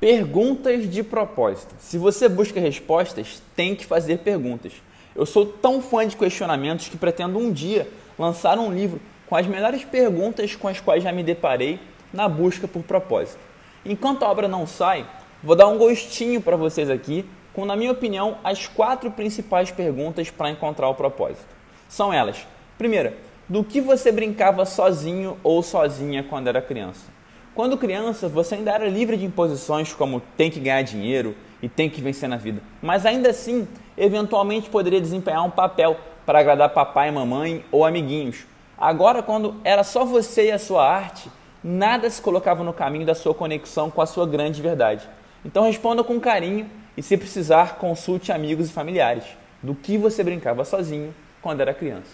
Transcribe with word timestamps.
Perguntas 0.00 0.88
de 0.88 1.02
propósito. 1.02 1.74
Se 1.80 1.98
você 1.98 2.28
busca 2.28 2.60
respostas, 2.60 3.42
tem 3.56 3.74
que 3.74 3.84
fazer 3.84 4.18
perguntas. 4.18 4.72
Eu 5.14 5.26
sou 5.26 5.44
tão 5.44 5.82
fã 5.82 6.06
de 6.06 6.16
questionamentos 6.16 6.86
que 6.86 6.96
pretendo 6.96 7.36
um 7.36 7.50
dia 7.50 7.88
lançar 8.16 8.60
um 8.60 8.72
livro 8.72 9.00
com 9.26 9.34
as 9.34 9.48
melhores 9.48 9.84
perguntas 9.84 10.54
com 10.54 10.68
as 10.68 10.78
quais 10.78 11.02
já 11.02 11.10
me 11.10 11.24
deparei 11.24 11.80
na 12.12 12.28
busca 12.28 12.68
por 12.68 12.84
propósito. 12.84 13.40
Enquanto 13.84 14.22
a 14.22 14.30
obra 14.30 14.46
não 14.46 14.68
sai, 14.68 15.04
vou 15.42 15.56
dar 15.56 15.66
um 15.66 15.76
gostinho 15.76 16.40
para 16.40 16.56
vocês 16.56 16.88
aqui 16.88 17.28
com, 17.52 17.64
na 17.64 17.74
minha 17.74 17.90
opinião, 17.90 18.38
as 18.44 18.68
quatro 18.68 19.10
principais 19.10 19.72
perguntas 19.72 20.30
para 20.30 20.48
encontrar 20.48 20.88
o 20.88 20.94
propósito. 20.94 21.56
São 21.88 22.12
elas: 22.12 22.46
primeira, 22.78 23.16
do 23.48 23.64
que 23.64 23.80
você 23.80 24.12
brincava 24.12 24.64
sozinho 24.64 25.36
ou 25.42 25.60
sozinha 25.60 26.22
quando 26.22 26.46
era 26.46 26.62
criança? 26.62 27.18
Quando 27.58 27.76
criança, 27.76 28.28
você 28.28 28.54
ainda 28.54 28.70
era 28.70 28.88
livre 28.88 29.16
de 29.16 29.24
imposições 29.24 29.92
como 29.92 30.22
tem 30.36 30.48
que 30.48 30.60
ganhar 30.60 30.80
dinheiro 30.82 31.34
e 31.60 31.68
tem 31.68 31.90
que 31.90 32.00
vencer 32.00 32.28
na 32.28 32.36
vida, 32.36 32.62
mas 32.80 33.04
ainda 33.04 33.30
assim, 33.30 33.66
eventualmente 33.96 34.70
poderia 34.70 35.00
desempenhar 35.00 35.44
um 35.44 35.50
papel 35.50 35.96
para 36.24 36.38
agradar 36.38 36.68
papai, 36.68 37.10
mamãe 37.10 37.64
ou 37.72 37.84
amiguinhos. 37.84 38.46
Agora, 38.78 39.24
quando 39.24 39.56
era 39.64 39.82
só 39.82 40.04
você 40.04 40.46
e 40.46 40.52
a 40.52 40.58
sua 40.60 40.88
arte, 40.88 41.28
nada 41.60 42.08
se 42.08 42.22
colocava 42.22 42.62
no 42.62 42.72
caminho 42.72 43.04
da 43.04 43.12
sua 43.16 43.34
conexão 43.34 43.90
com 43.90 44.00
a 44.00 44.06
sua 44.06 44.24
grande 44.24 44.62
verdade. 44.62 45.08
Então 45.44 45.64
responda 45.64 46.04
com 46.04 46.20
carinho 46.20 46.70
e, 46.96 47.02
se 47.02 47.16
precisar, 47.16 47.74
consulte 47.74 48.30
amigos 48.30 48.70
e 48.70 48.72
familiares 48.72 49.24
do 49.60 49.74
que 49.74 49.98
você 49.98 50.22
brincava 50.22 50.64
sozinho 50.64 51.12
quando 51.42 51.60
era 51.60 51.74
criança. 51.74 52.12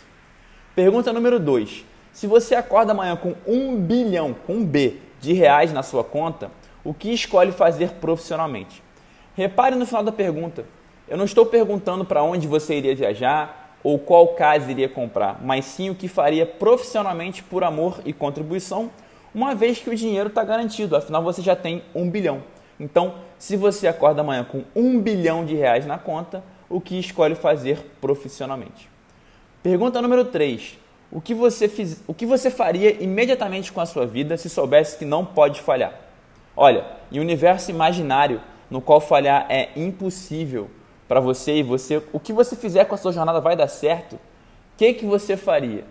Pergunta 0.75 1.13
número 1.13 1.39
2. 1.39 1.85
Se 2.15 2.27
você 2.27 2.55
acorda 2.55 2.93
amanhã 2.93 3.15
com 3.15 3.35
um 3.47 3.77
bilhão, 3.77 4.35
com 4.47 4.55
um 4.55 4.65
B, 4.65 5.04
de 5.25 5.33
reais 5.33 5.73
na 5.73 5.83
sua 5.83 6.05
conta, 6.05 6.51
o 6.85 6.93
que 6.93 7.13
escolhe 7.13 7.51
fazer 7.51 7.93
profissionalmente? 7.93 8.83
Repare 9.35 9.75
no 9.75 9.87
final 9.87 10.05
da 10.05 10.13
pergunta. 10.13 10.65
Eu 11.09 11.17
não 11.17 11.25
estou 11.25 11.45
perguntando 11.45 12.05
para 12.05 12.23
onde 12.23 12.47
você 12.47 12.77
iria 12.77 12.95
viajar 12.95 13.77
ou 13.83 13.99
qual 13.99 14.29
casa 14.29 14.71
iria 14.71 14.89
comprar, 14.89 15.41
mas 15.43 15.65
sim 15.65 15.91
o 15.91 15.95
que 15.95 16.09
faria 16.09 16.47
profissionalmente 16.47 17.43
por 17.43 17.65
amor 17.65 18.01
e 18.05 18.13
contribuição, 18.13 18.91
uma 19.35 19.55
vez 19.55 19.79
que 19.79 19.91
o 19.91 19.97
dinheiro 19.97 20.29
está 20.29 20.45
garantido, 20.45 20.97
afinal 20.97 21.23
você 21.23 21.43
já 21.43 21.57
tem 21.57 21.83
um 21.95 22.09
bilhão. 22.09 22.43
Então, 22.79 23.17
se 23.39 23.57
você 23.57 23.87
acorda 23.87 24.23
amanhã 24.23 24.45
com 24.45 24.65
um 24.75 25.01
bilhão 25.01 25.45
de 25.45 25.55
reais 25.55 25.85
na 25.85 25.99
conta, 25.99 26.43
o 26.69 26.81
que 26.81 26.99
escolhe 26.99 27.35
fazer 27.35 27.79
profissionalmente? 28.01 28.89
Pergunta 29.63 30.01
número 30.01 30.25
3. 30.25 30.79
O 31.15 31.21
que, 31.21 31.33
você 31.33 31.69
fiz, 31.69 32.03
o 32.09 32.13
que 32.13 32.27
você 32.27 32.51
faria 32.51 33.01
imediatamente 33.01 33.73
com 33.73 33.81
a 33.81 33.87
sua 33.87 34.05
vida 34.05 34.37
se 34.37 34.51
soubesse 34.51 34.99
que 34.99 35.05
não 35.05 35.25
pode 35.25 35.61
falhar? 35.61 35.95
Olha, 36.57 36.85
em 37.13 37.21
um 37.21 37.23
universo 37.23 37.71
imaginário 37.71 38.41
no 38.69 38.81
qual 38.81 39.01
falhar 39.01 39.47
é 39.49 39.69
impossível 39.77 40.69
para 41.07 41.21
você 41.21 41.55
e 41.55 41.63
você, 41.63 42.03
o 42.13 42.19
que 42.19 42.33
você 42.33 42.57
fizer 42.57 42.87
com 42.87 42.97
a 42.97 42.99
sua 42.99 43.13
jornada 43.13 43.41
vai 43.41 43.55
dar 43.55 43.69
certo? 43.69 44.15
O 44.15 44.19
que, 44.77 44.93
que 44.93 45.07
você 45.07 45.37
faria? 45.37 45.85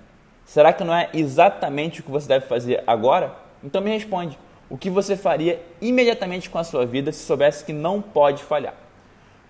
Será 0.43 0.73
que 0.73 0.83
não 0.83 0.93
é 0.93 1.09
exatamente 1.13 2.01
o 2.01 2.03
que 2.03 2.11
você 2.11 2.27
deve 2.27 2.45
fazer 2.45 2.83
agora? 2.85 3.33
Então 3.63 3.81
me 3.81 3.91
responde. 3.91 4.37
O 4.69 4.77
que 4.77 4.89
você 4.89 5.15
faria 5.15 5.63
imediatamente 5.79 6.49
com 6.49 6.57
a 6.57 6.65
sua 6.65 6.85
vida 6.85 7.13
se 7.13 7.23
soubesse 7.23 7.63
que 7.63 7.71
não 7.71 8.01
pode 8.01 8.43
falhar? 8.43 8.73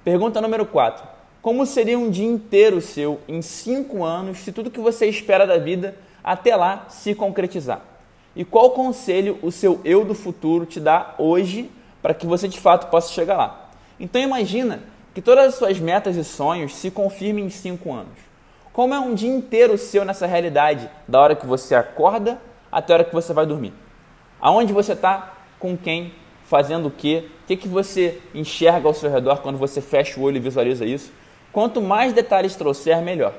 Pergunta 0.04 0.40
número 0.40 0.68
4. 0.68 1.13
Como 1.44 1.66
seria 1.66 2.00
um 2.00 2.10
dia 2.10 2.26
inteiro 2.26 2.80
seu 2.80 3.20
em 3.28 3.42
cinco 3.42 4.02
anos 4.02 4.38
se 4.38 4.54
tudo 4.54 4.72
que 4.72 4.80
você 4.80 5.08
espera 5.08 5.46
da 5.46 5.58
vida 5.58 5.94
até 6.24 6.56
lá 6.56 6.86
se 6.88 7.14
concretizar? 7.14 7.82
E 8.34 8.46
qual 8.46 8.72
conselho 8.72 9.38
o 9.42 9.52
seu 9.52 9.82
eu 9.84 10.06
do 10.06 10.16
futuro 10.16 10.66
te 10.66 10.80
dá 10.80 11.16
hoje 11.18 11.70
para 12.02 12.14
que 12.14 12.26
você 12.26 12.48
de 12.48 12.58
fato 12.58 12.90
possa 12.90 13.12
chegar 13.12 13.36
lá? 13.36 13.72
Então 14.00 14.22
imagina 14.22 14.84
que 15.14 15.22
todas 15.22 15.48
as 15.48 15.56
suas 15.56 15.82
metas 15.82 16.16
e 16.16 16.24
sonhos 16.24 16.78
se 16.78 16.90
confirmem 16.90 17.48
em 17.48 17.50
cinco 17.50 17.92
anos. 17.92 18.18
Como 18.72 18.94
é 18.94 19.00
um 19.00 19.14
dia 19.14 19.30
inteiro 19.30 19.78
seu 19.78 20.06
nessa 20.06 20.26
realidade, 20.26 20.90
da 21.06 21.20
hora 21.20 21.36
que 21.36 21.46
você 21.46 21.76
acorda 21.76 22.42
até 22.72 22.94
a 22.94 22.96
hora 22.96 23.04
que 23.04 23.14
você 23.14 23.34
vai 23.34 23.46
dormir? 23.46 23.74
Aonde 24.40 24.72
você 24.72 24.94
está? 24.94 25.34
Com 25.60 25.76
quem? 25.76 26.14
Fazendo 26.46 26.88
o 26.88 26.92
quê? 26.92 27.26
O 27.44 27.48
que, 27.48 27.58
que 27.58 27.68
você 27.68 28.22
enxerga 28.34 28.88
ao 28.88 28.94
seu 28.94 29.12
redor 29.12 29.42
quando 29.42 29.58
você 29.58 29.82
fecha 29.82 30.18
o 30.18 30.24
olho 30.24 30.38
e 30.38 30.40
visualiza 30.40 30.86
isso? 30.86 31.12
Quanto 31.54 31.82
mais 31.82 32.12
detalhes 32.12 32.56
trouxer, 32.56 33.00
melhor. 33.02 33.34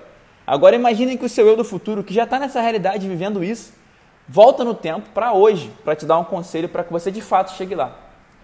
Agora 0.46 0.76
imaginem 0.76 1.16
que 1.18 1.24
o 1.24 1.28
seu 1.28 1.46
eu 1.48 1.56
do 1.56 1.64
futuro, 1.64 2.04
que 2.04 2.14
já 2.14 2.22
está 2.22 2.38
nessa 2.38 2.60
realidade 2.60 3.08
vivendo 3.08 3.42
isso, 3.42 3.72
volta 4.28 4.62
no 4.62 4.72
tempo 4.72 5.08
para 5.12 5.32
hoje, 5.32 5.70
para 5.84 5.96
te 5.96 6.06
dar 6.06 6.18
um 6.18 6.24
conselho 6.24 6.68
para 6.68 6.84
que 6.84 6.92
você 6.92 7.10
de 7.10 7.20
fato 7.20 7.52
chegue 7.52 7.74
lá. 7.74 7.96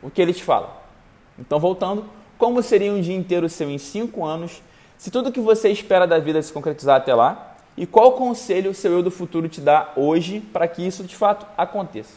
O 0.03 0.11
que 0.11 0.21
ele 0.21 0.35
te 0.35 0.43
fala? 0.43 0.83
Então, 1.39 1.61
voltando, 1.61 2.05
como 2.37 2.63
seria 2.63 2.93
um 2.93 3.01
dia 3.01 3.15
inteiro 3.15 3.49
seu 3.49 3.71
em 3.71 3.79
cinco 3.79 4.25
anos, 4.25 4.61
se 4.99 5.11
tudo 5.11 5.31
que 5.31 5.41
você 5.41 5.69
espera 5.69 6.07
da 6.07 6.19
vida 6.19 6.43
se 6.43 6.53
concretizar 6.53 6.97
até 6.97 7.15
lá? 7.15 7.55
E 7.77 7.87
qual 7.87 8.13
conselho 8.13 8.73
o 8.73 8.75
seu 8.75 8.93
eu 8.93 9.03
do 9.03 9.11
futuro 9.11 9.49
te 9.49 9.61
dá 9.61 9.93
hoje 9.95 10.41
para 10.41 10.67
que 10.67 10.85
isso 10.85 11.05
de 11.05 11.15
fato 11.15 11.47
aconteça? 11.57 12.15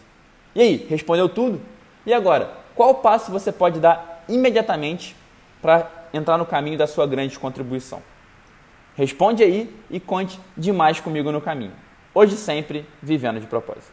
E 0.56 0.62
aí, 0.62 0.88
respondeu 0.90 1.30
tudo? 1.30 1.62
E 2.06 2.13
agora, 2.13 2.52
qual 2.74 2.96
passo 2.96 3.31
você 3.31 3.52
pode 3.52 3.80
dar 3.80 4.24
imediatamente 4.28 5.16
para 5.62 6.03
entrar 6.13 6.38
no 6.38 6.46
caminho 6.46 6.78
da 6.78 6.88
sua 6.88 7.06
grande 7.07 7.38
contribuição? 7.38 8.01
Responde 8.96 9.44
aí 9.44 9.75
e 9.90 10.00
conte 10.00 10.40
demais 10.56 11.00
comigo 11.00 11.31
no 11.31 11.41
caminho. 11.41 11.74
Hoje 12.13 12.35
sempre, 12.38 12.88
vivendo 13.01 13.40
de 13.40 13.47
propósito. 13.47 13.91